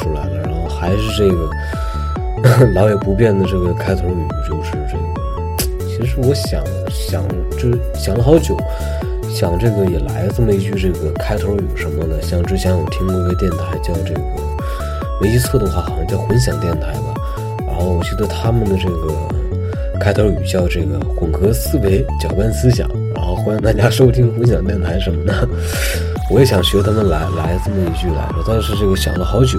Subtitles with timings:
[0.00, 1.48] 出来了，然后还是这个
[2.74, 5.04] 老也不变的这个开头语，就是这个。
[5.86, 7.22] 其实我想想，
[7.58, 8.56] 就想了好久，
[9.28, 12.22] 想这个也来这么一句这个开头语什么的。
[12.22, 14.20] 像之前我听过一个电台叫这个，
[15.20, 17.14] 没记错的话好像叫混响电台吧。
[17.66, 19.12] 然后我记得他们的这个
[20.00, 22.88] 开头语叫这个混合思维，搅拌思想。
[23.14, 25.48] 然后欢迎大家收听混响电台什么的。
[26.32, 29.58] 我也想学他们来来这么一句来着，但是这个想了好久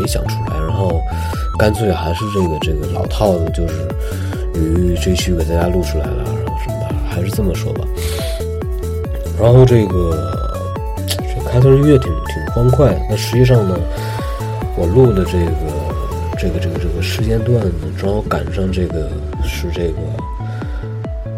[0.00, 1.02] 没想出来，然后
[1.58, 3.86] 干脆还是这个这个老套的，就是
[4.54, 7.84] 于这期给大家录出来了，然后什么的，还是这么说吧。
[9.38, 10.32] 然后这个
[11.08, 13.78] 这开头音乐挺挺欢快，那实际上呢，
[14.76, 15.50] 我录的这个
[16.38, 19.10] 这个这个这个时间段呢，正好赶上这个
[19.44, 19.96] 是这个。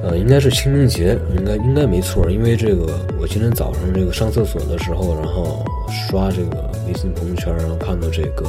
[0.04, 8.46] 呃，应该是清明节，应该应该没错，因为这个我今天早上这个上厕所的时候，然后刷这个微信朋友圈，然后看到这个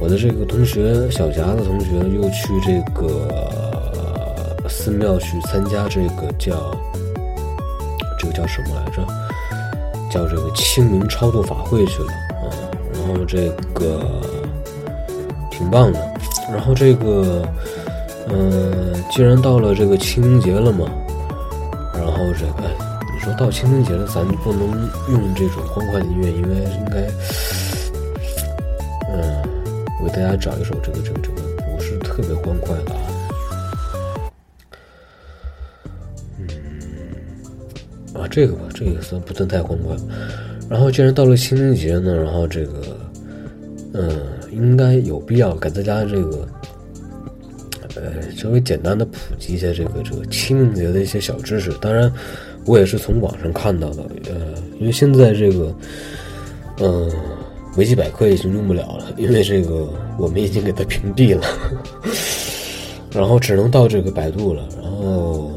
[0.00, 3.28] 我的这个同学小夹子同学又去这个
[4.68, 6.76] 寺庙去参加这个叫
[8.18, 9.02] 这个叫什么来着？
[10.10, 12.46] 叫这个清明超度法会去了啊，
[12.92, 14.20] 然后这个
[15.50, 15.98] 挺棒的，
[16.52, 17.42] 然后这个。
[18.26, 20.86] 嗯，既然到了这个清明节了嘛，
[21.92, 22.62] 然后这个
[23.24, 24.68] 说到清明节了，咱不能
[25.08, 27.10] 用这种欢快的音乐，因为应该，
[29.08, 29.42] 嗯，
[30.02, 33.00] 我给大家找一首这个这个这个不是特别欢快的啊，
[36.38, 39.96] 嗯，啊这个吧，这个也算不算太欢快？
[40.68, 42.96] 然后既然到了清明节呢，然后这个，
[43.94, 44.20] 嗯，
[44.52, 46.43] 应该有必要给大家这个。
[48.44, 51.72] 稍微简单的普及一下这个这个清明节的一些小知识。
[51.80, 52.12] 当然，
[52.66, 54.02] 我也是从网上看到的。
[54.26, 55.74] 呃，因为现在这个，
[56.80, 57.10] 嗯，
[57.78, 59.88] 维基百科已经用不了了，因为这个
[60.18, 61.46] 我们已经给它屏蔽了，
[63.10, 64.68] 然后只能到这个百度了。
[64.82, 65.50] 然后，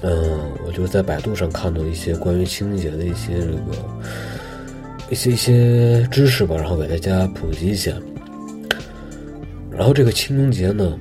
[0.00, 3.60] 嗯，我就在百度上看到一些关于清明节的一些这个
[5.10, 7.92] 一些一些知识吧，然后给大家普及一下。
[9.70, 10.96] 然后这个清明节呢，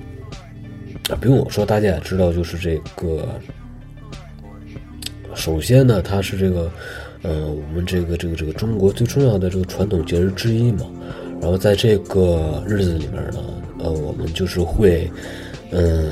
[1.16, 3.28] 不用我说，大家也知道，就是这个。
[5.36, 6.72] 首先呢，它是这个，
[7.24, 10.86] 呃，我们这个这个这个中国最重要的这个传统节日之一嘛。
[11.42, 13.40] 然后在这个日子里面呢，
[13.80, 15.12] 呃，我们就是会，
[15.72, 16.12] 嗯，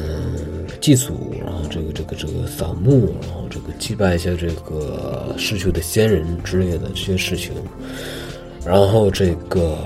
[0.80, 7.54] 祭祖，然后这个这个这个扫墓，然后这个祭拜一下这个逝去的先人之类的这些事情。
[8.66, 9.78] 然后这个。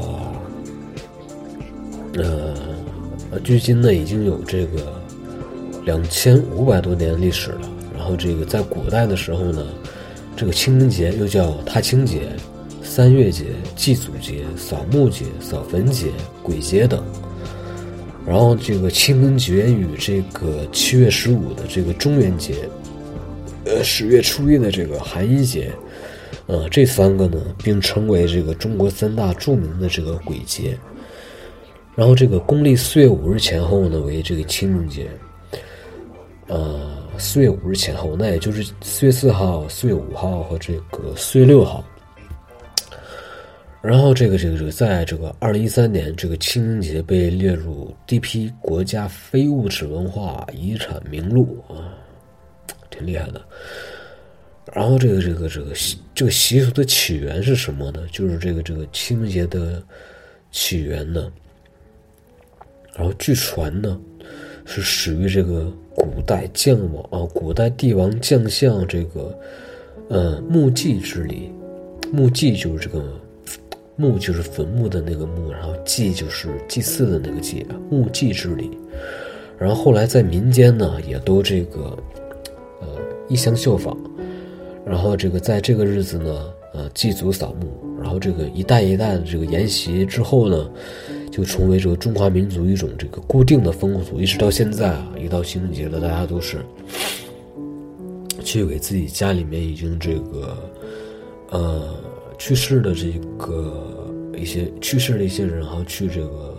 [2.17, 2.53] 呃，
[3.43, 4.94] 距今呢已经有这个
[5.85, 7.61] 两千五百多年历史了。
[7.95, 9.65] 然后这个在古代的时候呢，
[10.35, 12.23] 这个清明节又叫踏青节、
[12.83, 16.07] 三月节、祭祖节、扫墓节、扫坟节、
[16.43, 17.01] 鬼节等。
[18.27, 22.55] 然后这个清明节与这个七月十五的这个中元节，
[23.65, 25.71] 呃，十月初一的这个寒衣节，
[26.47, 30.77] 呃，这三个呢并称为这个中国三大著名的这个鬼节。
[31.95, 35.07] 然后这个公历四月五日前后呢为这个清明节，
[36.47, 41.83] 呃，四月五日前后，那也就是四月四号、四月五号和这个四月六号。
[43.81, 51.93] 然后这个这个这个，在这个二零一三年，这个清明节被列入第一批国家非物质文化遗产名录啊，
[52.89, 53.39] 挺厉害的。
[54.73, 58.01] 然后这个这个这个习这个习俗的起源是什么呢？
[58.11, 59.81] 就是这个这个清明节的
[60.51, 61.31] 起源呢？
[62.95, 63.99] 然后据传呢，
[64.65, 69.39] 是始于这个古代将王啊，古代帝王将相这个，
[70.09, 71.51] 呃，墓祭之礼。
[72.11, 73.03] 墓祭就是这个
[73.95, 78.71] 墓，就是坟墓的那个墓，然后祭就是祭祀的那个祭啊，墓祭之礼。
[79.57, 81.97] 然后后来在民间呢，也都这个，
[82.81, 82.87] 呃，
[83.29, 83.95] 一相效仿。
[84.83, 90.69] 然后这个在这个日子呢，呃，祭祖扫墓，然后这个一代一代的这个沿袭之后呢。
[91.35, 96.59] 就成为这个中华民族一种这个固定的风俗，一直到现在啊，一到清明节了，大家都是
[98.41, 100.57] 去给自己家里面已经这个
[101.49, 101.93] 呃
[102.37, 106.55] 去世的这个一些去世的一些人，然后去这个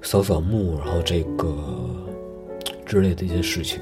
[0.00, 1.54] 扫扫墓，然后这个
[2.86, 3.78] 之类的一些事情。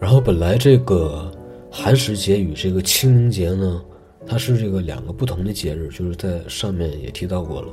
[0.00, 1.30] 然后本来这个
[1.70, 3.84] 寒食节与这个清明节呢。
[4.28, 7.68] 它是这个两个不同的节日，就是在上面也提到过了。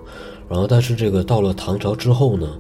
[0.50, 2.58] 然后，但是这个到了唐朝之后呢，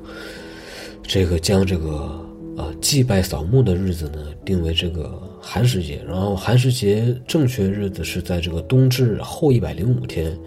[1.03, 2.19] 这个将这个
[2.57, 10.37] 呃祭拜扫墓的日子呢定为这个寒食节，然后寒食节正确日子是在这个冬至后一百零五天，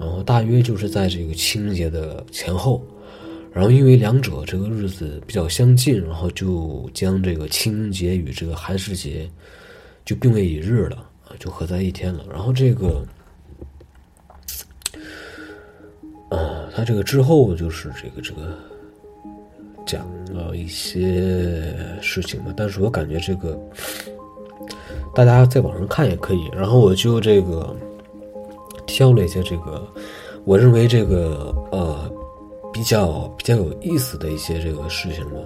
[0.00, 2.84] 然后大约就是在这个清明节的前后。
[3.50, 9.28] 然后因为两者这个日子比较相近，然后就将这个清明节与这个寒食节
[10.04, 11.07] 就并为一日了，
[11.38, 12.24] 就合在一天了。
[12.30, 13.02] 然后这个，
[16.30, 18.56] 啊，他这个之后就是这个这个
[19.86, 23.58] 讲了一些事情嘛，但是我感觉这个
[25.14, 26.50] 大家在网上看也可以。
[26.54, 27.74] 然后我就这个
[28.86, 29.86] 挑了一些这个，
[30.44, 32.12] 我认为这个呃。
[32.70, 35.40] 比较比较有意思的一些这个事情吧，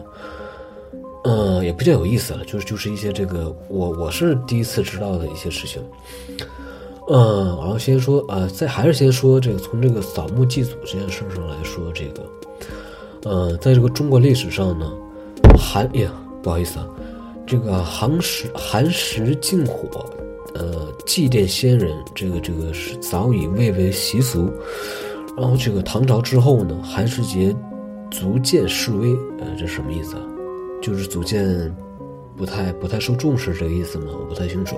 [1.24, 5.80] 嗯，也比较有意思了，就是就是一些这个我我是第一次知道的一些事情，
[7.08, 12.22] 嗯，然后先说啊，在还是先说这个从这个扫墓祭祖这件事上来说，这个，
[13.22, 14.92] 呃，在这个中国历史上呢，
[15.56, 16.10] 寒呀，
[16.42, 16.88] 不好意思啊，
[17.46, 20.04] 这个寒食寒食禁火，
[20.54, 24.50] 呃，祭奠先人，这个这个是早已蔚为习俗。
[25.36, 27.54] 然后这个唐朝之后呢，寒食节
[28.10, 30.22] 逐渐式微，呃，这什么意思啊？
[30.82, 31.74] 就是逐渐
[32.36, 34.06] 不太不太受重视这个意思吗？
[34.10, 34.76] 我不太清楚。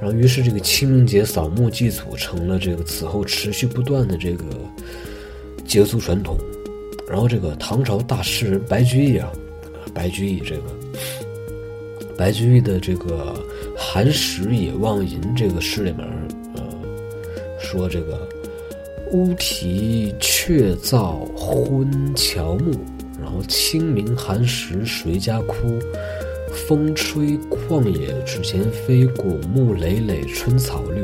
[0.00, 4.44] 然后于是这个清明节扫墓祭祖成了这个此后持续不断的这个
[5.64, 6.36] 节俗传统。
[7.08, 9.32] 然后这个唐朝大诗人白居易啊，
[9.92, 10.62] 白居易这个
[12.16, 13.34] 白居易的这个
[13.78, 16.06] 《寒食野望吟》这个诗里面，
[16.54, 16.62] 呃，
[17.58, 18.28] 说这个。
[19.14, 22.72] 乌啼鹊噪昏乔木，
[23.32, 25.78] 后清明寒食谁家哭？
[26.68, 31.02] 风吹旷野纸钱飞，古木累累春草绿。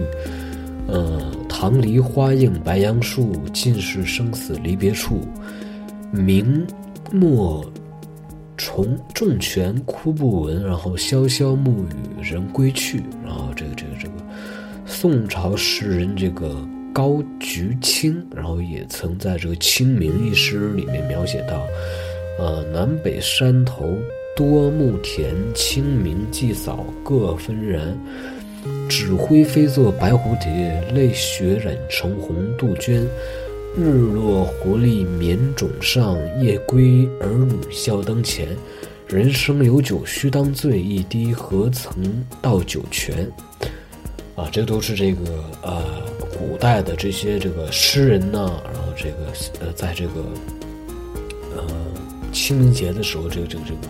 [0.87, 5.27] 呃，棠梨花映白杨树，尽是生死离别处。
[6.11, 6.67] 明
[7.11, 7.65] 末
[8.57, 13.03] 重重泉哭不闻，然后潇潇暮雨人归去。
[13.25, 14.15] 然后这个这个这个，
[14.85, 16.55] 宋朝诗人这个。
[16.91, 21.65] 高菊清，然后也曾在这个《清明》一诗里面描写到，
[22.39, 23.85] 呃，南北山头
[24.37, 27.99] 多木田，清明祭扫各纷然。
[28.89, 33.07] 纸灰飞作白蝴蝶，泪血染成红杜鹃。
[33.77, 38.49] 日落狐狸眠冢上，夜归儿女笑灯前。
[39.07, 43.31] 人生有酒须当醉，一滴何曾到酒泉。
[44.37, 45.21] 啊，这都是这个
[45.63, 45.85] 呃。
[46.39, 49.17] 古代的这些这个诗人呢，然后这个
[49.61, 50.13] 呃，在这个
[51.57, 51.65] 呃
[52.39, 53.81] 清明节的时候，这个这个这个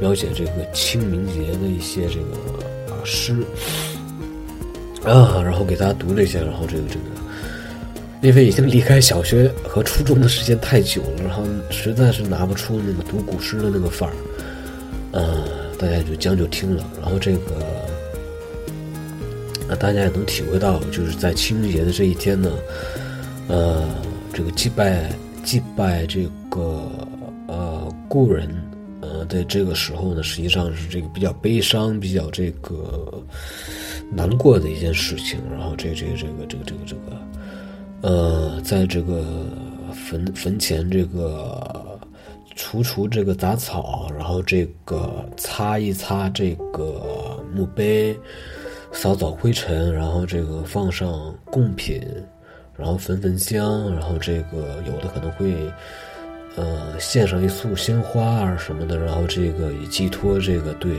[0.00, 3.36] 描写这个清明节的一些这个啊诗
[5.04, 7.06] 啊，然后给大家读了一下，然后这个这个，
[8.20, 14.14] 因为已经离开小学和初中的时间太久了，然后实在是拿不出那个读古诗的那个范儿，
[15.12, 15.44] 呃，
[15.78, 17.40] 大家也就将就听了，然后这个。
[19.66, 22.50] 那大家也能体会到，就是在清明节的这一天呢，
[23.48, 23.82] 呃，
[24.30, 25.10] 这个祭拜
[25.42, 26.86] 祭拜这个
[28.14, 28.48] 故人，
[29.00, 33.20] 呃，在这个时候呢，实际上是这个比较悲伤、比较这个
[34.12, 35.40] 难过的一件事情。
[35.50, 37.00] 然后这这这个这个这个这个，
[38.02, 39.24] 呃，在这个
[39.92, 41.98] 坟坟前这个
[42.54, 48.16] 除除这个杂草，然后这个擦一擦这个墓碑。
[48.92, 52.00] 扫扫灰尘，然后这个放上贡品，
[52.76, 55.52] 然后焚焚香，然后这个有的可能会，
[56.56, 60.96] 呃，献上一束鲜花啊什么的，然后这个以寄托这个对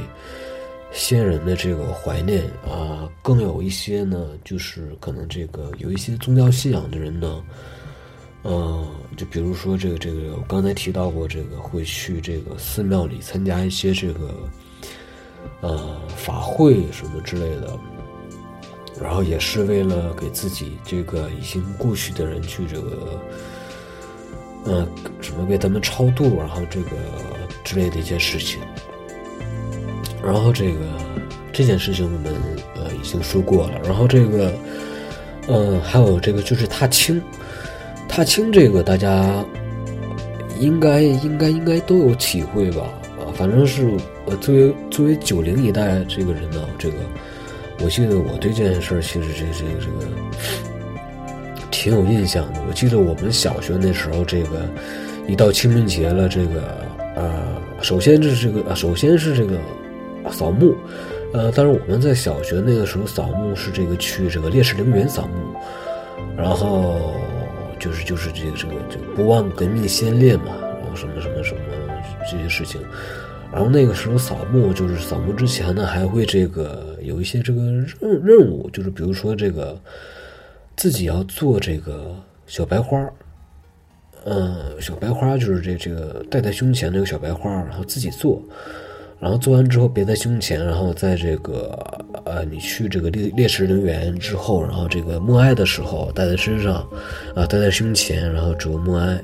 [0.91, 3.09] 先人的这个怀念啊。
[3.21, 7.43] 更有一些呢，就是可能这个有一些宗教信仰的人呢，
[8.43, 8.85] 呃，
[9.17, 14.31] 就比如说这个这个，我刚才提到过，这个会去这个寺庙里参加一些这个。
[15.61, 17.77] 呃，法会什么之类的，
[18.99, 23.21] 然后也是为了给自己这个已经故去的人去这个，
[24.65, 24.87] 呃，
[25.21, 26.91] 什么为他们超度，然后这个
[27.63, 28.59] 之类的一些事情。
[30.23, 30.79] 然后这个
[31.53, 32.33] 这件事情我们
[32.75, 33.79] 呃已经说过了。
[33.83, 34.53] 然后这个，
[35.47, 37.21] 嗯，还有这个就是踏青，
[38.07, 39.43] 踏青这个大家
[40.59, 42.83] 应该应该应该都有体会吧？
[43.19, 43.89] 啊，反正是。
[44.27, 46.95] 呃，作为作为九零一代这个人呢，这个
[47.83, 50.07] 我记得我对这件事其实这这个这个
[51.85, 52.59] 挺有印象的。
[52.67, 54.67] 我记得我们小学那时候，这个
[55.27, 56.83] 一到清明节了，这个
[57.15, 59.55] 呃，首先是这个，首先是这个
[60.31, 60.75] 扫墓，
[61.31, 65.55] 呃，但是我们在小学那个时候扫墓是这个去这个烈士陵园扫墓，
[66.35, 67.13] 然后
[67.77, 71.59] 就是就是这个这个这个不忘革命先烈嘛，然后什么什么什么
[72.31, 72.81] 这些事情。
[73.53, 79.79] 然后那个时候扫墓，就是扫墓之前呢，还会这个有一些这个任任务，就是比如说这个
[80.75, 82.15] 自己要做这个
[82.47, 83.09] 小白花
[84.25, 88.41] 嗯，小白花就是这这个戴在胸前那个小白花然后自己做，
[89.19, 91.77] 然后做完之后别在胸前，然后在这个
[92.25, 96.75] 呃，你去这个烈烈士陵园之后，然后这个默哀的时候戴在身上，
[97.35, 99.23] 啊，戴在胸前，然后折默哀。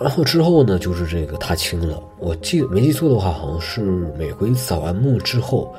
[0.00, 2.00] 然后之后呢，就是这个踏青了。
[2.20, 3.80] 我记没记错的话，好像是
[4.16, 5.74] 每回扫完墓之后，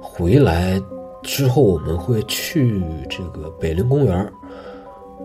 [0.00, 0.80] 回来
[1.26, 2.80] 之后我们会去
[3.10, 4.32] 这个北陵公园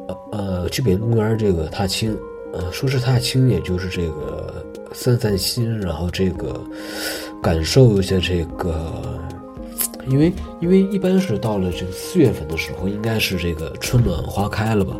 [0.08, 2.18] 呃呃，去北陵公园这个踏青，
[2.54, 6.60] 呃，说是踏青，也就是这个散散心，然后这个
[7.42, 8.92] 感受一下这个，
[10.08, 14.96] 因为因为一般是到了这个四月份的时候，应该是这个春暖花开了吧。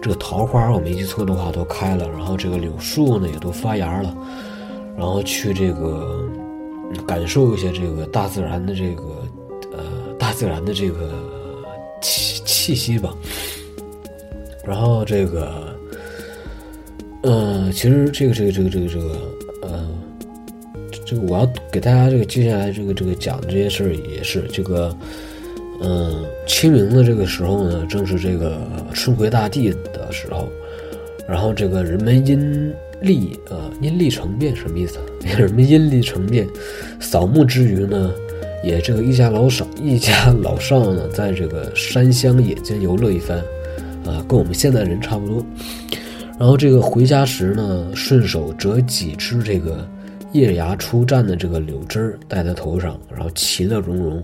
[0.00, 4.16] 这个桃花我没记错的话都开了，然后这个柳树呢也都发芽了，
[4.96, 6.26] 然后去这个
[7.06, 9.02] 感受一下这个大自然的这个
[10.30, 11.10] 大自然的这个
[12.00, 13.12] 气气息吧。
[14.64, 15.76] 然后这个，
[17.24, 19.16] 呃，其实这个这个这个这个这个
[19.62, 19.88] 呃，
[21.04, 24.96] 这个我要给大家这个接下来这个这个讲的这些事儿也是这个。
[25.82, 28.60] 嗯，清明的这个时候呢，正是这个
[28.92, 30.46] 春回大地的时候，
[31.26, 32.70] 然后这个人们阴
[33.00, 34.98] 历呃阴历成变什么意思？
[35.38, 36.46] 人们阴历成变，
[37.00, 38.12] 扫墓之余呢，
[38.62, 43.38] 也这个一家老少一家老少呢，在这个山乡野间游乐一番，
[44.04, 45.44] 啊，跟我们现在人差不多。
[46.38, 49.86] 然后这个回家时呢，顺手折几枝这个
[50.32, 54.22] 叶芽初绽的这个柳枝戴在头上，然后其乐融融。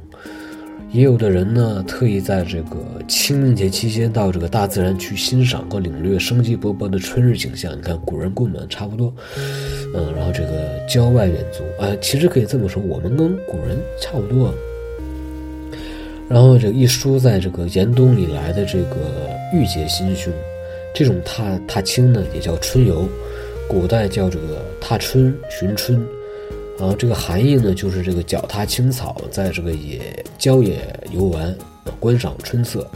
[0.92, 7.76] 也有的人呢，特意在这个清明节期间到这个大自然去欣赏和领略生机勃勃的春日景象。
[7.76, 9.12] 你看，古人跟我们差不多，
[9.94, 14.54] 嗯，然后这个郊外远足，啊，其实可以这么说，我们跟古人差不多。
[16.28, 18.96] 然后这一书在这个严冬以来的这个
[19.52, 20.32] 郁结心胸，
[20.94, 23.06] 这种踏踏青呢，也叫春游，
[23.68, 26.00] 古代叫这个踏春寻春。
[26.78, 30.78] 然后这个含义呢，就是这个脚踏青草，在这个野郊野
[31.10, 31.56] 游玩，
[31.98, 32.86] 观赏春色。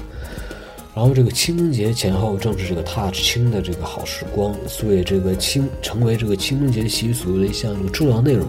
[0.95, 8.47] 然后这个清明节前后正是这个踏青的这个好时光，所以这个清成为这个清明节习俗的一项这个重要内容。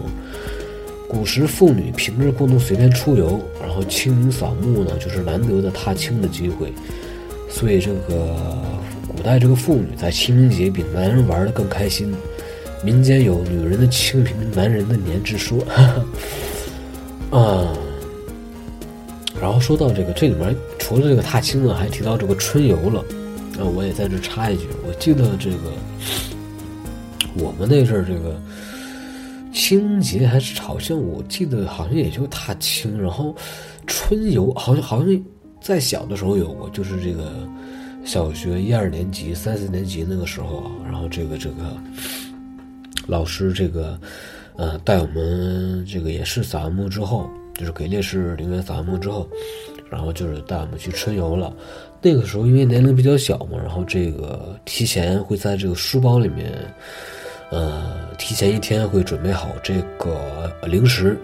[1.08, 6.72] 古时妇女平日不能随便出游，然后清明扫墓呢，就是难得的踏青的机会。
[7.48, 8.36] 所以这个
[9.08, 12.12] 古代这个妇女在清明节比男人玩的更开心。
[12.84, 15.58] 民间有“女人的清明，男人的年”之说，
[17.30, 17.72] 啊。
[19.40, 23.04] 然后说到这个，这里面除了这个踏青呢，还提到这个春游了。
[23.56, 25.72] 那我也在这插一句，我记得这个
[27.34, 28.40] 我们那阵儿这个
[29.52, 33.34] 清明节还是好像我记得好像也就踏青，然后
[33.86, 35.24] 春游好像好像
[35.60, 37.32] 在小的时候有过，就是这个
[38.04, 41.76] 小学一二年级、三四年级那个时候啊，然后这个这个。
[43.06, 43.98] 老师，这个，
[44.56, 49.28] 呃，带我们这个也是扫完墓之后，就是给烈士陵园扫完墓之后，
[49.90, 51.52] 然后就是带我们去春游了。
[52.00, 56.52] 那个时候因为年龄比较小嘛，然后这个提前会在这个书包里面，
[57.50, 61.16] 呃，提前一天会准备好这个零食，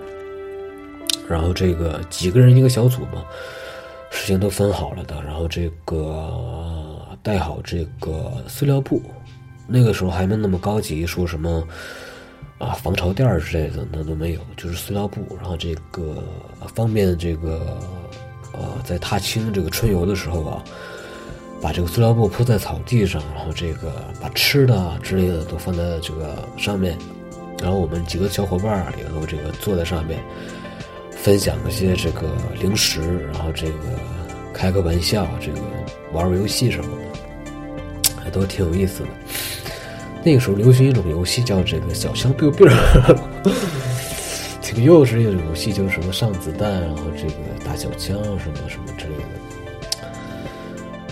[1.28, 3.24] 然后这个几个人一个小组嘛，
[4.10, 6.32] 事情都分好了的，然后这个
[7.22, 9.00] 带好这个塑料布。
[9.70, 11.62] 那个时候还没那么高级，说什么
[12.56, 15.36] 啊防潮垫之类的那都没有，就是塑料布。
[15.36, 16.24] 然后这个
[16.74, 17.78] 方便这个
[18.52, 20.64] 呃在踏青这个春游的时候啊，
[21.60, 26.96] 把这个塑料布铺在草地上，然后这个把吃的之类的都放在这个上面，
[27.60, 30.18] 然后我们几个小伙伴儿里头这个坐在上面，
[31.10, 32.26] 分享一些这个
[32.58, 33.00] 零食，
[33.32, 33.74] 然后这个
[34.54, 35.60] 开个玩笑，这个
[36.12, 39.08] 玩玩游戏什么的，还都挺有意思的。
[40.28, 42.70] 那个时候流行一种游戏叫这个小枪 biu biu，
[44.60, 47.32] 挺幼稚一种游戏，就是什么上子弹，然后这个
[47.64, 49.24] 打小枪什么什么之类的，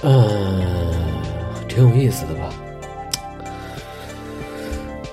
[0.02, 0.92] 嗯，
[1.66, 2.52] 挺有意思的吧？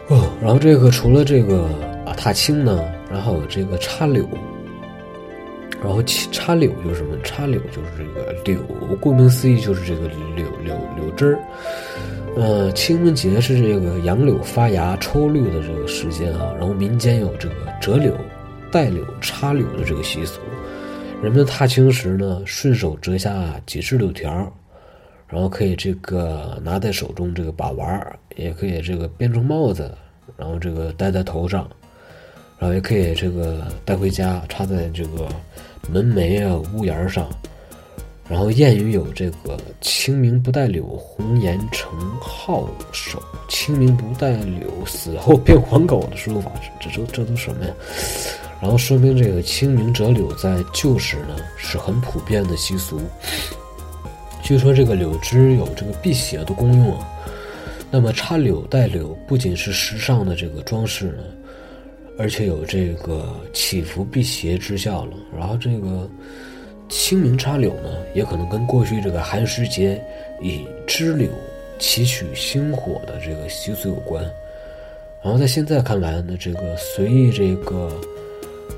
[0.09, 1.69] 哦，然后这个除了这个
[2.05, 4.27] 啊踏青呢，然后这个插柳，
[5.81, 7.15] 然后插柳就是什么？
[7.23, 8.59] 插柳就是这个柳，
[8.99, 11.39] 顾名思义就是这个柳柳柳枝儿。
[12.35, 18.11] 呃，清明节是这个杨柳发芽、抽绿的这个时间啊，然后民间有这个折柳、
[18.71, 20.41] 带柳、插柳的这个习俗。
[21.21, 24.51] 人们踏青时呢，顺手折下几枝柳条，
[25.27, 29.91] 然后可以这个拿在手中这个把玩，也可以这个编成帽子，
[30.35, 31.69] 然后这个戴在头上，
[32.57, 35.27] 然后也可以这个带回家，插在这个
[35.87, 37.29] 门楣啊、屋檐上。
[38.29, 46.49] 然后谚语有这个“清明不带柳，红颜成皓首；清明不带柳，死后变黄狗”的说法，
[46.79, 47.73] 这这这都什么呀？
[48.61, 53.01] 然后说明这个清明折柳在旧时呢是很普遍的习俗。
[54.41, 57.05] 据说这个柳枝有这个辟邪的功用啊。
[57.91, 61.23] 那么插柳带柳不仅是时尚的这个装饰呢，
[62.17, 65.11] 而且有这个祈福辟邪之效了。
[65.37, 66.09] 然后这个。
[66.95, 69.99] 清明插柳呢，也可能跟过去这个寒食节
[70.39, 71.27] 以枝柳
[71.79, 74.23] 祈取星火的这个习俗有关。
[75.23, 77.99] 然后在现在看来呢，这个随意这个，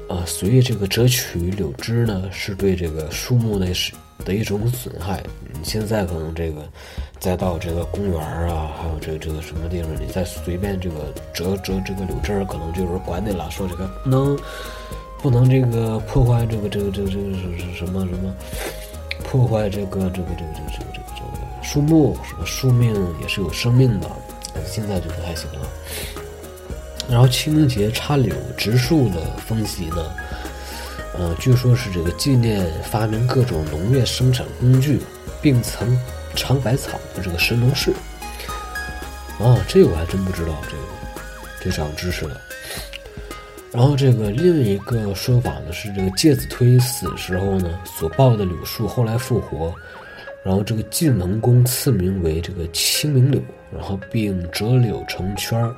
[0.07, 3.91] 啊，随意这个折取柳枝呢，是对这个树木的是
[4.23, 5.21] 的一种损害。
[5.51, 6.61] 你现在可能这个
[7.19, 14.39] 再到这个公园啊，还有这个这个什么地方，你再随便这个折折这个柳枝，可能就是管你了，说这个不能。
[15.25, 18.31] 不能这个破坏这个这个这个这个是什么什么
[19.23, 24.07] 破坏这个这个这个这个这个这个这个树木什么树命也是有生命的，
[24.67, 25.67] 现在就不太行了。
[27.09, 30.11] 然后清明节插柳植树的风习呢，
[31.17, 35.01] 呃，据说是这个纪念发明各种农业生产工具
[35.41, 35.99] 并曾
[36.35, 37.89] 尝百草的这个神农氏。
[39.39, 40.83] 啊，这我还真不知道，这个
[41.59, 42.39] 这长知识了。
[43.71, 49.73] 然后这个另一个说法呢是，这个介子推死时候呢所抱的柳树后来复活，
[50.45, 53.41] 然后这个晋文公赐名为这个清明柳，
[53.73, 55.75] 然后并折柳成圈儿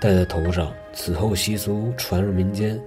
[0.00, 0.72] 戴在头上。
[0.92, 2.80] 此后习俗传入民间，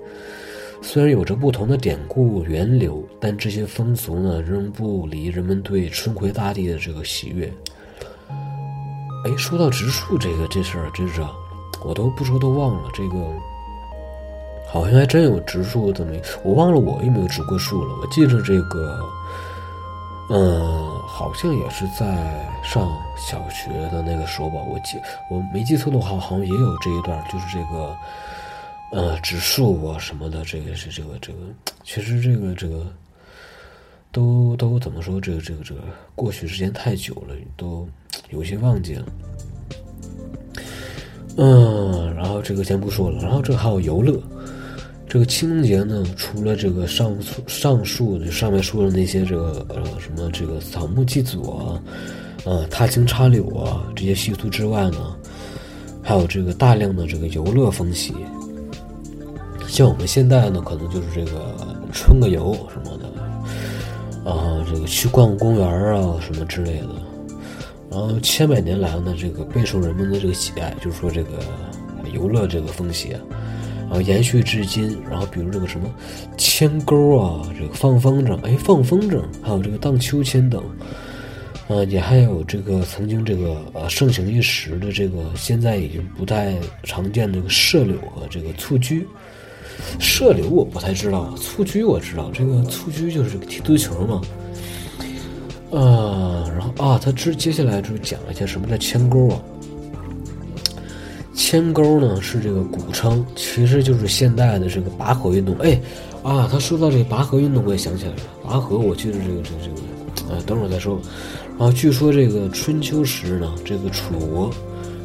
[0.81, 7.51] 虽然有着不同的典故源流，但这些风俗呢仍不离人们对春回大地的这个喜悦。
[9.25, 11.21] 哎，说到植树这个这事儿，真是
[11.83, 13.52] 我都不说都忘了这个。
[14.73, 17.95] 好像还真有植树这么，我忘了我有没有植过树了。
[18.01, 18.99] 我记着这个，
[20.31, 24.55] 嗯，好像也是在上小学的那个时候吧。
[24.67, 24.97] 我记
[25.29, 27.95] 我没记错的话，好像也有这一段，就是这个，
[28.91, 30.43] 呃，植树啊什么的。
[30.43, 31.39] 这个是这个这个，
[31.83, 32.83] 其实这个这个，
[34.11, 35.21] 都都怎么说？
[35.21, 35.81] 这个这个这个，
[36.15, 37.87] 过去时间太久了，都
[38.31, 39.05] 有些忘记了。
[41.37, 43.21] 嗯，然后这个先不说了。
[43.21, 44.19] 然后这还有游乐。
[45.13, 51.79] 这个清明节呢，除了这个上上述就上面说的那些这个呃什么这个扫墓祭祖啊，
[52.45, 55.15] 呃踏青插柳啊这些习俗之外呢，
[56.01, 58.11] 还有这个大量的这个游乐风习。
[59.67, 61.55] 像我们现在呢，可能就是这个
[61.91, 66.89] 春个游什么的，啊这个去逛公园啊什么之类的。
[67.91, 71.33] 然后千百年来呢，这个备受人们的这个喜爱，就是说这个
[72.11, 73.13] 游乐这个风习。
[73.13, 73.21] 啊
[73.93, 75.93] 后延续至今，然后比如这个什么
[76.37, 80.63] 牵钩啊，这个放风筝，哎，放风筝，还有这个荡秋千等，
[81.67, 89.05] 啊，也还有这个曾经这个呃盛行一时的这个现在已经不太常见的这个射柳和这个蹴鞠。
[89.99, 94.21] 射柳我不太知道，蹴鞠我知道，这个蹴鞠就是踢足球嘛。
[95.71, 99.41] 啊，然后啊，他之接下来就讲了一下什么叫牵钩啊。
[101.33, 105.55] 牵钩呢是这个古称，其实就是现代的这个拔河运动。
[105.57, 105.79] 哎，
[106.21, 108.17] 啊，他说到这个拔河运动，我也想起来了。
[108.43, 110.99] 拔河，我记得这个这个这个，啊，等会儿再说。
[111.57, 114.51] 然后据说这个春秋时呢，这个楚国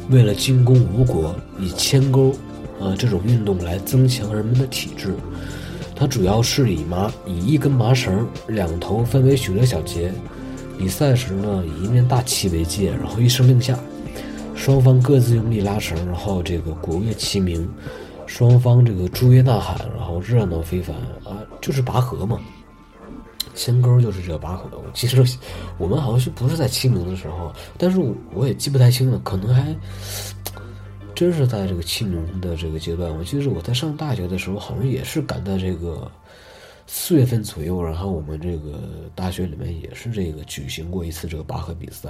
[0.09, 2.31] 为了进攻吴国，以牵钩
[2.79, 5.13] 啊这种运动来增强人们的体质。
[5.95, 10.11] 它主要是以麻以一根麻绳，两头分为许多小节。
[10.77, 13.77] 比赛时呢，以一面大旗为界，然后一声令下。
[14.59, 17.67] 双方各自用力拉绳，然后这个国乐齐鸣，
[18.27, 20.93] 双方这个助乐呐喊，然后热闹非凡
[21.23, 21.41] 啊！
[21.61, 22.37] 就是拔河嘛，
[23.55, 24.69] 牵钩就是这个拔河。
[24.73, 25.23] 我其实
[25.77, 27.99] 我们好像是不是在清明的时候，但是
[28.33, 29.73] 我也记不太清了，可能还
[31.15, 33.17] 真是在这个清明的这个阶段。
[33.17, 36.11] 我记得我在上大学的时候，好像也是赶在这个
[36.85, 42.09] 四月份左右，然后我们这个大学里面也是这个举行过一次这个拔河比赛。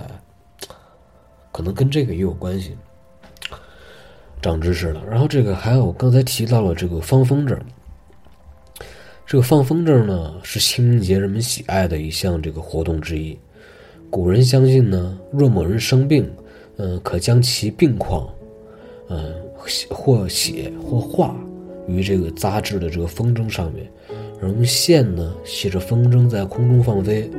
[1.51, 2.77] 可能跟这个也有关系，
[4.41, 5.01] 长知识了。
[5.09, 7.57] 然后这个还有刚才提到了这个放风筝，
[9.25, 13.37] 这个放风筝呢是清明节人们喜爱的一项这个活动之一。
[14.09, 16.31] 古人相信呢，若某人生病，
[16.77, 18.27] 嗯，可将其病况，
[19.09, 19.35] 嗯，
[19.89, 21.35] 或写或画
[21.87, 23.91] 于这个扎制的这个风筝上面，
[24.41, 27.29] 然后线呢系着风筝在空中放飞，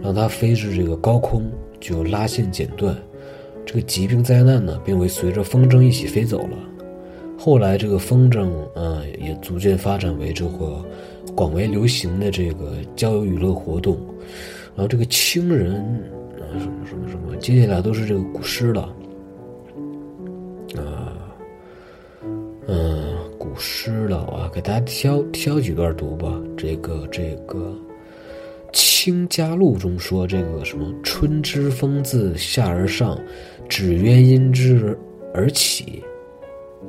[0.00, 2.96] 让它飞至这个高空，就拉线剪断。
[3.64, 6.58] 这个疾病灾难呢，并未随着风筝一起飞走了。
[7.38, 10.84] 后来这个风筝啊，也逐渐发展为这个
[11.34, 13.98] 广为流行的这个交友娱乐活动。
[14.74, 15.74] 然后这个情人
[16.36, 18.82] 啊，什么什么什么，接下来都是这个古诗了。
[20.76, 21.12] 啊，
[22.68, 23.02] 嗯，
[23.38, 26.40] 古诗了啊，给大家挑挑几段读吧。
[26.56, 27.58] 这个这个
[28.72, 33.18] 《清嘉录》中说，这个什么“春之风自下而上，
[33.74, 34.94] 纸鸢因之
[35.32, 36.04] 而起”，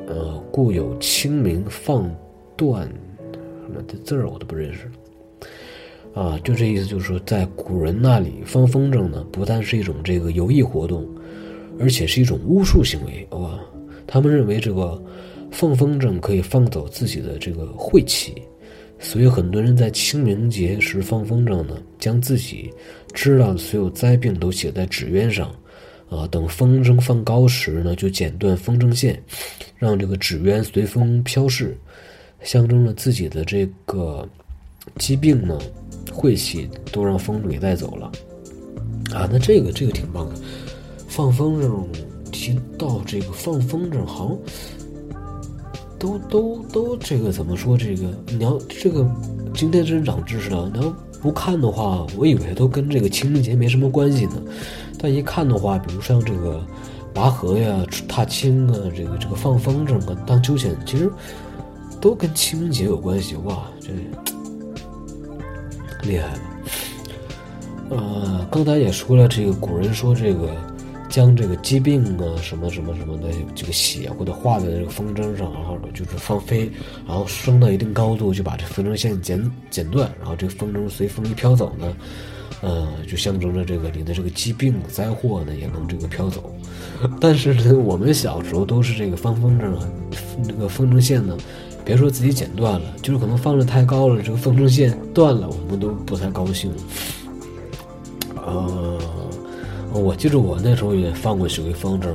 [0.06, 2.14] 呃，故有清明放
[2.58, 2.86] 断
[3.66, 4.92] 什么的字儿，我都不认识。
[6.14, 11.08] 啊，就这意思，就是说，在古人那里放风筝呢，不但是一种这个游艺活动，
[11.80, 13.58] 而且是一种巫术行为，哇！
[14.06, 15.02] 他们认为这个
[15.52, 18.36] 放风筝可以放走自己的这个晦气，
[19.00, 22.70] 所以很多人在清明节时放风筝呢，将自己
[23.14, 25.50] 知道的所有灾病都写在纸鸢上，
[26.16, 29.22] 啊，等风筝放高时呢，就剪断风筝线，
[29.78, 31.78] 让这个纸鸢随风飘逝，
[32.42, 34.28] 象征了自己的这个
[34.98, 35.58] 疾病呢。
[36.12, 38.12] 晦气都让风给带走了，
[39.16, 40.36] 啊，那这个这个挺棒的。
[41.08, 41.84] 放风筝，
[42.30, 45.18] 提到这个放风筝，好像
[45.98, 47.76] 都都都这个怎么说？
[47.76, 49.10] 这个你要这个
[49.56, 50.70] 今天真长知识了。
[50.72, 54.34] 你要不看的话，我以为都跟这个清明节没什么关系呢。
[55.00, 56.62] 但一看的话，比如像这个
[57.14, 61.10] 拔河呀、踏青啊，这个这个放风筝啊、荡秋千，其实
[62.02, 63.36] 都跟清明节有关系。
[63.46, 63.90] 哇，这。
[66.06, 66.40] 厉害了，
[67.92, 70.50] 呃，刚才也说了，这个古人说这个
[71.14, 76.72] 将这个疾病啊什么什么什么的这个写或者画在这个风筝上，然后就是放飞，
[77.08, 81.96] 然后升到一定高度就把这风筝线剪剪断，然后这个风筝随风一飘走呢，
[82.62, 86.52] 呃，就象征着这个你的这个疾病灾祸呢也能这个飘走。
[87.22, 89.88] 但是呢，我们小时候都是这个放风筝啊，
[90.48, 91.38] 那个风筝线呢。
[91.86, 96.72] 别说自己剪断了，就是可能放的太高了，这个风筝线断了，我们都不太高兴。
[98.36, 98.83] 呃，
[99.94, 102.08] 我记得我那时候也放过几回风筝，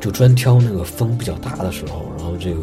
[0.00, 2.60] 就专挑那个风比较大的时候，然后这个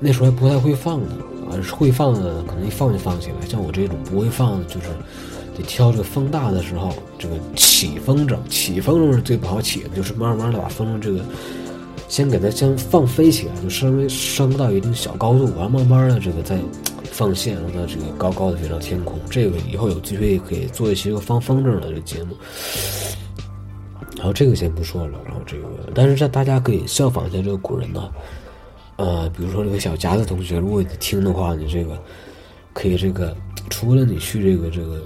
[0.00, 1.08] 那时候还不太会放呢，
[1.50, 4.86] 啊，会放的可能一放就放起来，像我这种不会放的，就是
[5.56, 11.20] 得挑这个风大的时候，这个起风筝，起风筝是最不好起的，就是慢慢的把风筝这个。
[12.08, 16.58] 先给它先放飞起来，就稍微升到一定小高度，完慢慢的这个再
[17.12, 19.20] 放线，让它这个高高的飞上天空。
[19.30, 22.36] 这个以后有机会可以做一些个放风筝的这个节目。
[24.16, 28.10] 然后这个先不说了，然后这个，但是这大家可以效仿一下这个古人呢，
[28.96, 31.96] 呃，比如说这个小夹子同学，如果你听的话，你这个
[32.72, 33.36] 可以这个，
[33.70, 35.02] 除了你去这个这个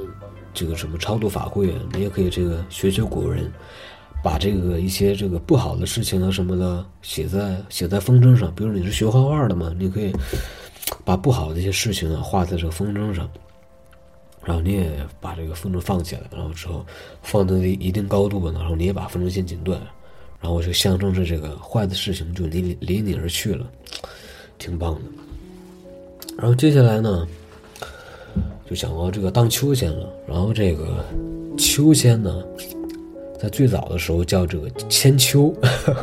[0.55, 3.51] 这个什么超度法会啊，你也可以这个学学古人。
[4.25, 10.13] 把这个一些这个不好的事情啊什么的写在写在风筝上，比如你是学画画的嘛，你可以
[11.07, 13.31] 把不好的一些事情啊画在这个风筝上，
[14.45, 14.91] 然后你也
[15.21, 16.85] 把这个风筝放起来，然后之后
[17.23, 19.81] 放到一定高度，然后你也把风筝线剪断，
[20.41, 23.65] 然后就象征着这个坏的事情就离离你而去了，
[24.59, 25.01] 挺棒的。
[26.37, 27.29] 然后接下来呢，
[28.69, 31.05] 就讲到这个荡秋千了，然后这个
[31.57, 32.43] 秋千呢。
[33.39, 35.55] 在最早的时候叫这个千秋，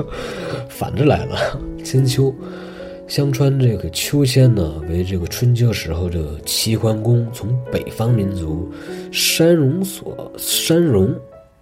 [0.70, 1.60] 反着来了。
[1.84, 2.32] 千秋，
[3.08, 8.72] 相传这个秋千呢，为这个春秋时候这个齐桓公从北方民族
[9.12, 11.13] 山戎所山戎，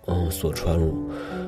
[0.07, 0.95] 嗯，所传入。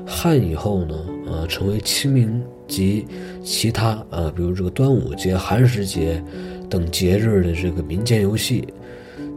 [0.06, 0.94] 汉以后呢，
[1.26, 3.06] 啊，成为清明及
[3.42, 6.22] 其他啊，比如这个端午节、寒食节
[6.68, 8.66] 等节日的这个民间游戏。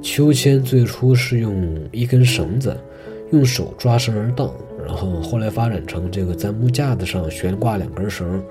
[0.01, 2.77] 秋千最初是用一根绳子，
[3.31, 4.51] 用手抓绳而荡。
[4.85, 8.41] 然后后来发展成这个在木架子上悬挂两根绳，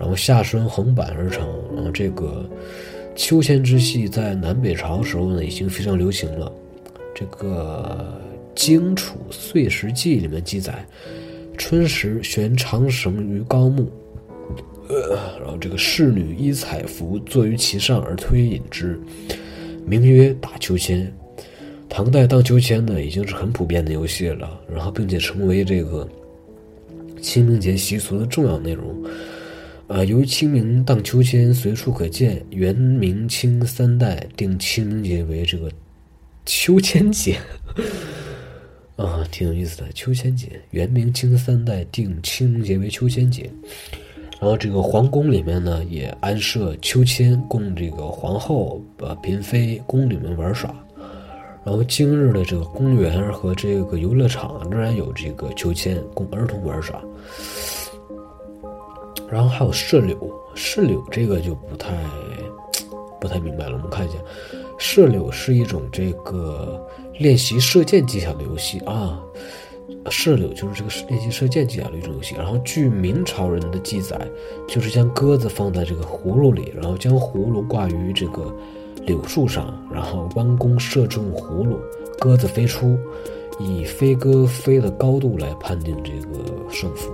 [0.00, 1.46] 然后下身横板而成。
[1.76, 2.44] 然后这个
[3.14, 6.50] 秋千之戏在南北朝时候呢已经非常流行了。
[7.14, 8.18] 这个
[8.58, 10.84] 《荆楚岁时记》里面记载，
[11.58, 13.90] 春时悬长绳于高木，
[14.88, 18.98] 呃，然后这个侍女依彩服坐于其上而推引之，
[19.84, 21.12] 名曰打秋千。
[21.88, 26.08] 唐代荡秋千呢，已经是很普遍的游戏了，然后并且成为这个
[27.20, 29.04] 清明节习俗的重要内容。
[29.90, 35.68] 啊，由于清明荡秋千随处可见，元、明、清三代定清明节为这个
[36.46, 37.36] 秋千节。
[38.94, 40.60] 啊，挺有意思的，秋千节。
[40.70, 43.50] 元、明、清三代定清明节为秋千节。
[44.40, 50.72] 然后这个皇宫里面呢，也安设秋千，供这个皇后、呃嫔妃、宫女们玩耍。
[51.64, 57.02] 然后今日的这个公园和这个游乐场仍然有这个秋千供儿童玩耍。
[59.30, 60.16] 然后还有射柳
[60.54, 61.94] 射柳这个就不太
[63.20, 63.72] 不太明白了。
[63.72, 64.18] 我们看一下，
[64.78, 66.84] 射柳是一种这个
[67.18, 69.20] 练习射箭技巧的游戏啊。
[70.08, 72.34] 射柳就是这个练习射箭技巧的一种游戏。
[72.36, 74.18] 然后据明朝人的记载，
[74.66, 78.54] 就是将鸽子放在这个葫芦里，然后将葫芦挂于这个
[79.04, 81.78] 柳树上，然后弯弓射中葫芦，
[82.18, 82.98] 鸽子飞出。
[83.60, 87.12] 以飞鸽飞的高度来判定这个胜负，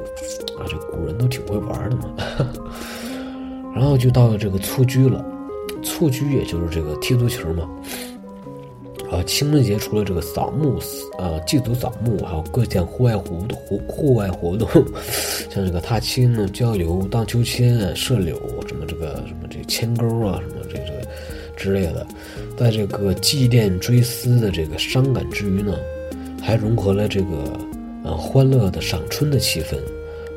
[0.58, 2.14] 啊，这古人都挺会玩的嘛。
[3.74, 5.24] 然后就到了这个蹴鞠了，
[5.82, 7.68] 蹴鞠也就是这个踢足球嘛。
[9.10, 10.78] 啊，清明节除了这个扫墓，
[11.18, 14.68] 啊，祭祖扫墓，还有各项户外活动，户户外活动，
[15.48, 21.06] 像这个踏青、郊游、荡秋千、射柳，什么这个什么这牵钩啊，什么这个
[21.56, 22.06] 之类的，
[22.56, 25.76] 在这个祭奠追思的这个伤感之余呢。
[26.46, 27.58] 还融合了这个，
[28.04, 29.76] 呃，欢乐的赏春的气氛。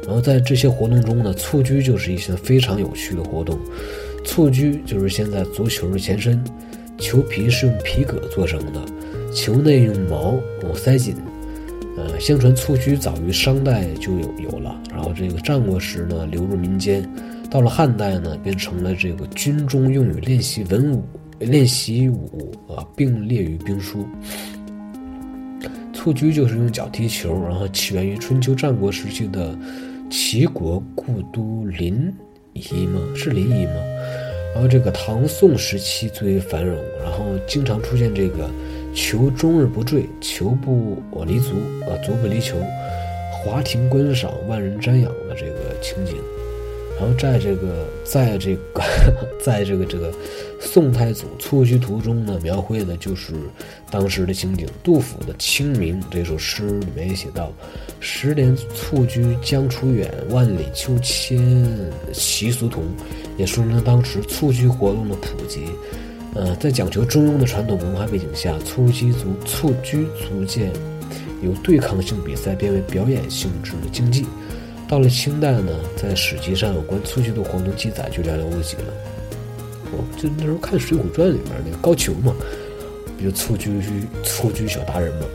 [0.07, 3.59] 然后在这些活动中呢，蹴鞠就是一项非常有趣的活动。
[4.25, 6.43] 蹴鞠就是现在足球的前身，
[6.97, 8.83] 球皮是用皮革做成的，
[9.35, 10.33] 球内用毛
[10.73, 11.15] 塞紧。
[11.95, 17.07] 呃，相传蹴鞠早于商代就有有了，然后这个战国时呢流入民间，
[17.51, 21.03] 到了汉代呢变成了这个军中用于练习文武、
[21.37, 24.07] 练习武啊，并列于兵书。
[25.99, 29.53] 蹴鞠就是用脚踢球，然后起源于春秋战国时期的
[30.09, 32.09] 齐国故都临
[32.55, 33.01] 沂吗？
[33.13, 33.73] 是临沂吗？
[34.53, 38.49] 然后这个唐宋时期最为繁荣，然后经常出现这个
[38.95, 42.55] 球终日不坠，球不离足，啊，足不离球，
[43.43, 46.15] 华亭观赏，万人瞻仰的这个情景。
[46.99, 48.83] 然后在这个， 在这个，
[49.41, 50.11] 在这个这个
[50.59, 53.33] 宋太祖蹴鞠图中呢，描绘的就是
[53.89, 54.67] 当时的情景。
[54.83, 57.53] 杜甫的《清明》这首诗里面也写到
[58.01, 61.65] ：“十年蹴鞠将出远，万里秋千
[62.11, 62.83] 习俗同。”
[63.39, 65.67] 也说明了当时蹴鞠活动的普及。
[66.35, 70.69] 呃，在讲求中庸的传统文化背景下，蹴鞠足蹴鞠逐渐
[71.41, 74.25] 由对抗性比赛变为表演性质的竞技。
[74.89, 78.85] 到了清代呢，在史籍上有关蹴鞠的活动记载就寥寥无几了。
[79.91, 82.33] 哦，就那时候看《水浒传》里面那个高俅嘛，
[83.15, 83.79] 不就蹴鞠
[84.23, 85.27] 蹴鞠小达人嘛。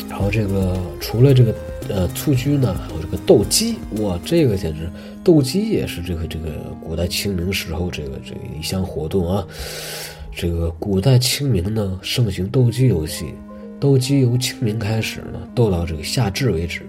[0.10, 1.54] 然后这个除了这个
[1.88, 4.90] 呃蹴鞠呢，还有这个斗鸡，哇，这个简直
[5.24, 6.50] 斗鸡也是这个这个
[6.82, 9.46] 古代清明时候这个这个一项活动啊。
[10.36, 13.32] 这个古代清明呢，盛行斗鸡游戏。
[13.80, 16.82] 斗鸡由清明开始呢，斗到这个夏至为止。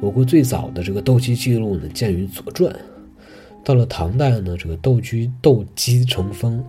[0.00, 2.72] 我国最早的这个斗鸡记录呢，见于《左传》。
[3.62, 6.64] 到了唐代呢，这个斗鸡斗鸡成风，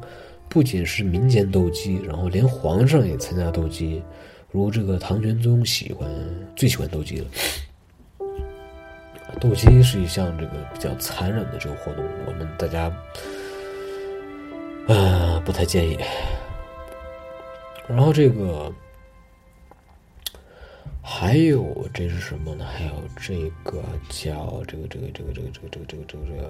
[0.50, 4.02] 不仅是民间斗鸡，然后连皇上也参加斗鸡。
[4.52, 6.10] 如这个唐玄宗喜欢
[6.56, 7.26] 最喜欢斗鸡了。
[9.40, 12.92] 斗鸡是一项这个比较残忍的这个活动，我们大家
[14.88, 15.98] 啊不太建议。
[17.88, 18.74] 然后这个。
[21.10, 22.66] 还有这是什么呢？
[22.66, 26.44] 还有这个叫这个这个这个这个这个这个这个这个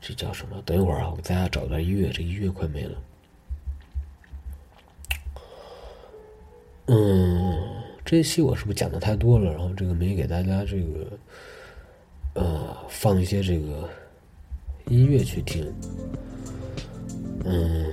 [0.00, 0.60] 这叫什么？
[0.66, 2.98] 等一会儿啊，我给大家找段音乐，这音乐快没了。
[6.86, 7.56] 嗯，
[8.04, 9.52] 这期我是不是讲的太多了？
[9.52, 11.06] 然后这个没给大家这个
[12.34, 13.88] 呃放一些这个
[14.88, 15.72] 音乐去听。
[17.44, 17.86] 嗯，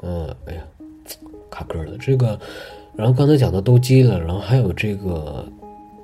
[0.00, 0.62] 嗯，哎呀，
[1.50, 2.38] 卡壳了，这个。
[3.00, 5.42] 然后刚才讲的斗鸡了，然后还有这个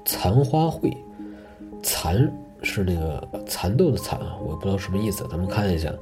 [0.07, 0.97] 蚕花卉，
[1.83, 2.33] 蚕
[2.63, 5.23] 是那个蚕豆的蚕啊，我不知道什么意思。
[5.31, 5.93] 咱们看一下，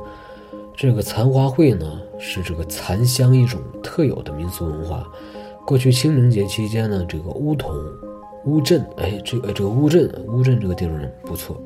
[0.76, 5.04] 这个蚕花卉呢是这个蚕乡一种特有的民俗文化。
[5.66, 7.74] 过去清明节期间呢，这个乌桐、
[8.44, 11.60] 乌镇，哎，这个这个乌镇，乌镇这个地方不错。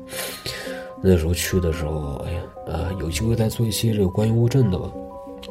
[1.03, 4.91] 那时候去的时候，哎呀，啊，有机会再做一期这个关于乌镇的吧。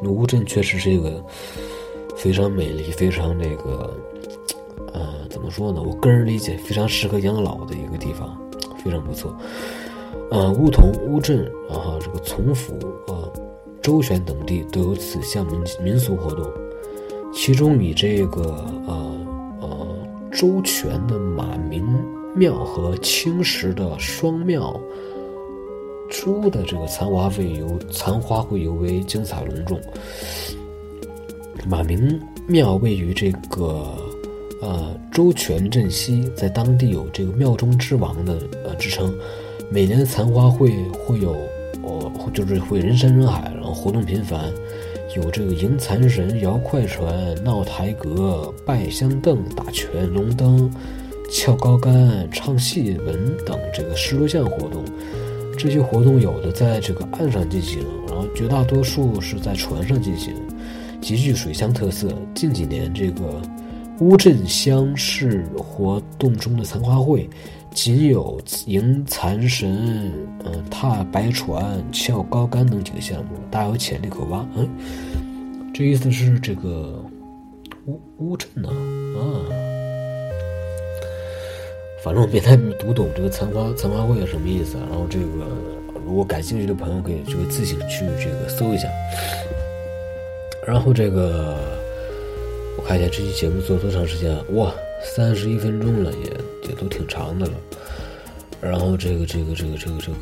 [0.02, 1.24] 乌镇确实是一个。
[2.18, 3.96] 非常美丽，非常这个，
[4.92, 5.00] 呃，
[5.30, 5.80] 怎么说呢？
[5.80, 8.36] 我个人理解，非常适合养老的一个地方，
[8.84, 9.34] 非常不错。
[10.30, 12.76] 呃，乌桐、乌镇，然后这个从府、
[13.06, 13.32] 呃，
[13.80, 16.44] 周旋等地都有此项民民俗活动。
[17.32, 18.42] 其中以这个
[18.86, 19.26] 呃
[19.60, 19.86] 呃
[20.32, 21.86] 周全的马明
[22.34, 24.78] 庙和青石的双庙
[26.10, 29.80] 朱的这个残花会游残花会尤为精彩隆重。
[31.68, 33.94] 马鸣庙位于这个
[34.62, 39.14] 呃周全镇西，在当地有这个庙中之王的呃之称。
[39.70, 41.36] 每年的残花会会有
[41.82, 44.50] 哦，就是会人山人海，然后活动频繁，
[45.14, 50.72] 有这个迎残神、摇快船、闹台阁、拜香凳、打拳、龙灯、
[51.30, 54.82] 翘高杆、唱戏文等这个十多项活动。
[55.58, 60.32] 这些活动有的在这个岸上进行，然后绝大多数是在船上进行，
[61.00, 62.08] 极具水乡特色。
[62.34, 63.40] 近几年，这个
[64.00, 67.26] 乌镇乡市活动中的残花卉，
[67.72, 70.12] 仅有迎蚕神、
[70.44, 74.46] 嗯踏白船、翘高杆等几个项目，大有潜力可挖。
[74.54, 74.68] 嗯，
[75.74, 77.04] 这意思是这个
[77.86, 78.68] 乌乌镇呢？
[78.68, 79.22] 啊，
[82.04, 84.76] 反正我没太读懂这个残花残花卉是什么意思。
[84.78, 85.24] 然后这个
[86.06, 88.88] 如果感兴趣的朋友可以就自行去这个搜一下。
[90.68, 91.56] 然后这个
[92.76, 94.44] 我看一下这期节目做多长时间啊？
[94.50, 94.70] 哇，
[95.02, 97.52] 三十一分钟了，也也都挺长的了。
[98.60, 100.18] 然后这个这个这个这个这个，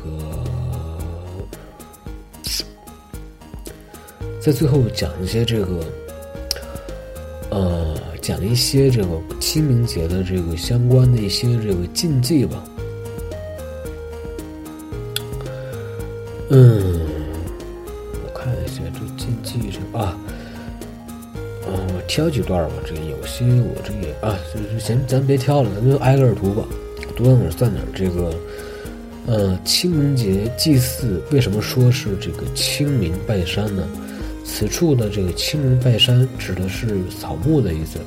[4.39, 5.83] 在最后讲一些这个，
[7.49, 7.93] 呃。
[8.19, 9.07] 讲一些这个
[9.39, 12.61] 清明节的这个相关的一些这个禁忌吧。
[16.49, 16.86] 嗯，
[22.17, 22.73] 挑几段吧。
[22.83, 26.65] 这有些我这也啊，就是先咱别挑了，咱就挨个儿读吧，
[27.15, 27.85] 读到哪儿算哪儿。
[27.93, 28.33] 这个，
[29.27, 33.87] 呃，清明节祭祀为什么说是这个清明拜山呢？
[34.43, 37.99] 此处的这个清明拜山指的是扫墓的意思。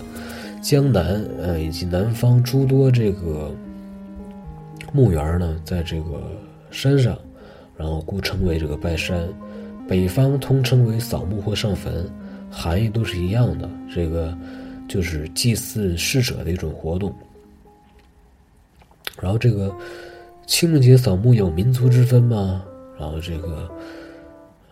[0.60, 3.54] 江南呃以及南方诸多这个
[4.92, 6.20] 墓园呢，在这个
[6.72, 7.16] 山上，
[7.76, 9.22] 然后故称为这个拜山。
[9.88, 12.08] 北方通称为扫墓或上坟，
[12.50, 13.70] 含义都是一样的。
[13.94, 14.36] 这个
[14.88, 17.14] 就是祭祀逝者的一种活动。
[19.20, 19.74] 然后这个
[20.46, 22.64] 清明节扫墓有民族之分吗？
[22.98, 23.70] 然后这个，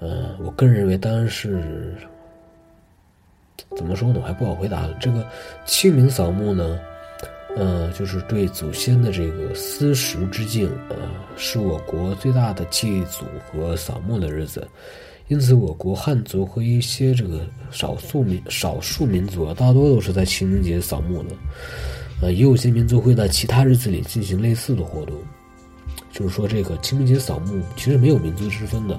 [0.00, 1.94] 嗯，我个人认为当然是。
[3.76, 4.20] 怎么说呢？
[4.20, 4.96] 我还不好回答了。
[4.98, 5.24] 这个
[5.66, 6.80] 清明扫墓呢，
[7.54, 10.96] 呃，就是对祖先的这个思时之敬，呃，
[11.36, 14.66] 是我国最大的祭祖和扫墓的日子。
[15.28, 21.30] 因此，我国汉族和一些这个少数民少数民族啊，大多都是在清明节扫墓的。
[22.20, 25.14] 呃，也有些民族会在其他日子里进行类似的活动。
[26.10, 28.98] 就是说，这个清明节扫墓其实没有民族之分的，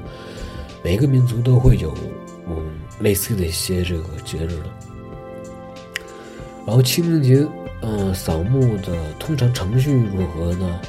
[0.83, 1.93] 每个民族都会有。
[2.47, 2.55] 嗯，
[2.99, 4.65] 类似的一些这个节日的。
[6.65, 7.45] 然后清明节，
[7.81, 10.79] 嗯，扫墓的通常程序如何呢？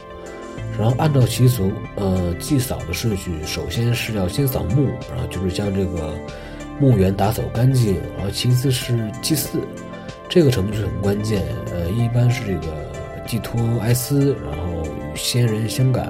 [0.81, 6.15] 然后按照习俗，呃，祭扫的顺序，首先是要先扫墓，然后就是将这个
[6.81, 9.59] 墓园打扫干净，然后其次是祭祀，
[10.27, 11.43] 这个程序很关键。
[11.71, 12.75] 呃，一般是这个
[13.27, 16.09] 寄托哀思，然后与先人相感。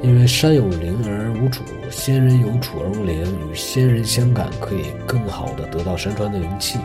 [0.00, 6.78] 因为山有灵而无主，仙人有主而无灵，与仙人相感可以更好的得到山川的灵气，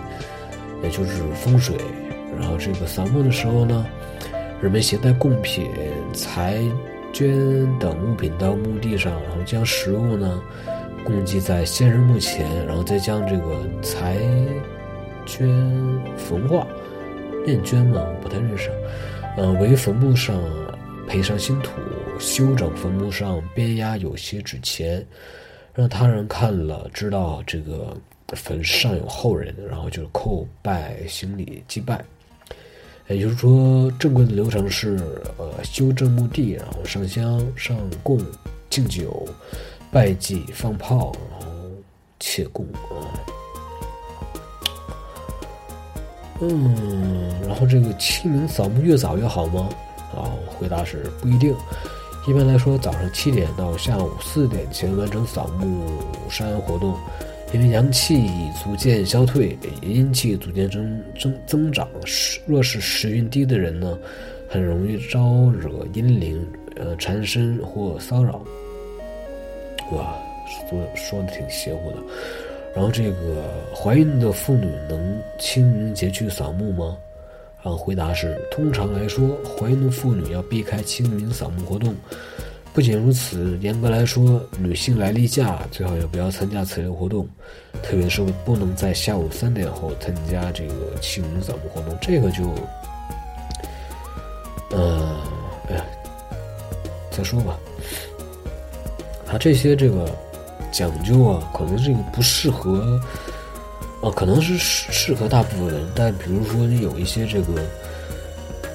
[0.82, 1.76] 也就是风水。
[2.40, 3.86] 然后这个扫墓的时候呢，
[4.62, 5.70] 人们携带贡品、
[6.14, 6.60] 财
[7.14, 7.32] 捐
[7.78, 10.42] 等物品到墓地上，然后将食物呢
[11.06, 14.18] 供祭在先人墓前，然后再将这个财
[15.26, 15.48] 捐
[16.18, 16.66] 焚化。
[17.46, 18.72] 念绢嘛，不太认识。
[19.38, 20.42] 嗯，为坟墓上
[21.08, 21.72] 培上新土。
[22.20, 25.06] 修整坟墓上边压有些纸钱，
[25.76, 27.96] 让他人看了知道这个
[28.30, 32.04] 坟上有后人，然后就叩拜行礼祭拜。
[33.10, 35.00] 也就是说，正规的流程是：
[35.38, 38.20] 呃，修正墓地，然后上香、上供、
[38.70, 39.26] 敬酒、
[39.92, 41.48] 拜祭、放炮，然后
[42.20, 43.16] 切供啊。
[46.42, 49.70] 嗯，然后这个清明扫墓越早越好吗？
[50.14, 50.28] 啊，
[50.60, 51.56] 回答是不一定。
[52.28, 55.88] 一般来说，早上七点到下午四点前完成扫墓
[56.30, 56.94] 山活动，
[57.54, 61.88] 因为阳气已逐渐消退，阴气逐渐增增增长。
[62.46, 63.98] 若是时运低的人呢，
[64.50, 66.46] 很容易招惹阴灵，
[66.76, 68.44] 呃，缠身或骚扰。
[69.94, 70.14] 哇，
[70.70, 71.98] 说说的挺邪乎的。
[72.76, 76.98] 然后这个怀孕的妇女能清明节去扫墓吗？
[77.64, 81.96] 然后回答是：通常来说，怀孕的妇女要避开清明扫墓活动。
[82.78, 87.28] 不仅如此，严格来说，女性来例假最好也不要参加此类活动，
[87.82, 91.98] 特别是不能在下午三点后参加这个清明扫墓活动。
[92.00, 92.44] 这个就，
[94.70, 95.18] 呃，
[95.70, 95.84] 哎呀，
[97.10, 97.58] 再说吧。
[99.28, 100.08] 啊，这些这个
[100.72, 103.02] 讲究啊，可能这个不适合。
[104.04, 107.60] 啊，可能是适适合大部分人，但比如说你有一些这个，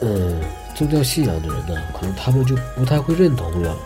[0.01, 0.41] 嗯，
[0.75, 3.77] 宗教信仰的人呢，可能他们就不太会认同了。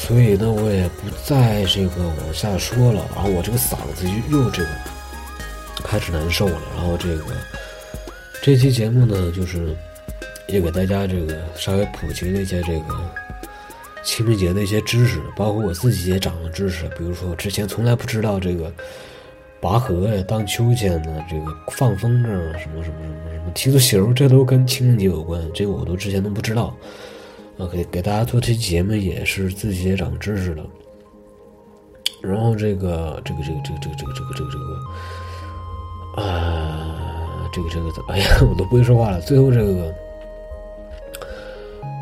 [0.00, 3.04] 所以呢，我也不再这个往下说了。
[3.14, 4.68] 然后我这个嗓子又又这个
[5.84, 6.62] 开始难受了。
[6.74, 7.24] 然后这个
[8.40, 9.76] 这期节目呢，就是
[10.46, 12.94] 也给大家这个稍微普及了一些这个
[14.02, 16.84] 清明节的一些知识，包括我自己也长了知识。
[16.96, 18.72] 比如说，我之前从来不知道这个
[19.60, 26.74] 拔河呀、荡秋千呢、这个放风筝啊什么什么什么什么踢足球，这都跟清明节有关，这个我都之前都不知道。
[27.58, 30.64] 啊，给给大家做这期节目也是自己也长知识了。
[32.22, 38.08] 然后这个这个这个这个这个这个这个这个这个啊，这个这个怎么？
[38.14, 39.20] 哎呀，我都不会说话了。
[39.20, 39.94] 最后这个，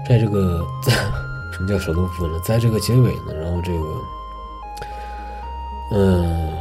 [0.08, 0.66] 在这个
[1.52, 2.38] 什么叫手头夫呢？
[2.44, 4.02] 在这个结尾呢，然后这个，
[5.92, 6.56] 嗯，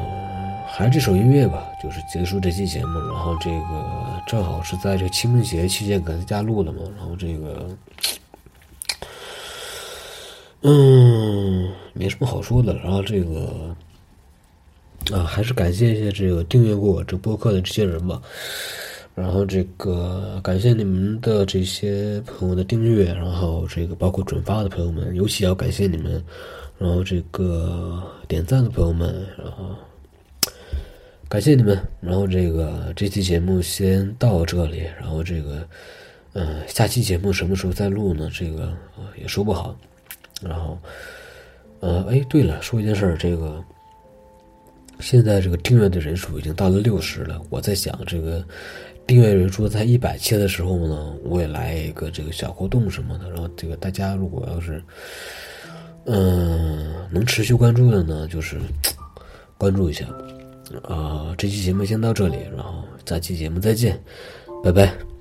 [0.68, 3.00] 还是这首音乐吧，就是结束这期节目。
[3.10, 6.80] 然后这个正好是在这个清明节期间给大家录的嘛。
[6.98, 7.70] 然后这个。
[10.68, 12.74] 嗯，没什么好说的。
[12.78, 13.76] 然后这个
[15.14, 18.20] 啊，还是感谢一下这个订阅过我这播客的这些人吧。
[19.14, 26.22] 然后这个感谢你们的这些朋友的订阅，然后这个包括转发的朋友们，尤其要感谢你们。
[26.80, 29.76] 然后这个点赞的朋友们，然后
[31.30, 31.80] 感谢你们。
[32.02, 34.80] 然后这个这期节目先到这里。
[35.00, 35.66] 然后这个
[36.34, 38.30] 嗯，下期节目什么时候再录呢？
[38.34, 38.74] 这个
[39.16, 39.78] 也说不好。
[40.42, 40.78] 然后，
[41.80, 43.64] 呃，哎，对了，说一件事儿，这个
[45.00, 47.42] 现在这个订阅的人数已经到了六十了。
[47.50, 48.44] 我在想，这个
[49.08, 53.30] 订阅人数在一百期的时候呢，我也来一个这个小活动什么的。
[53.30, 54.84] 然后，这个大家如果要是
[56.06, 58.60] 嗯能持续关注的呢，就是
[59.58, 60.06] 关注一下。
[60.84, 64.02] 啊，这期节目先到这里，然后下期节目再见，
[64.64, 65.15] 拜拜。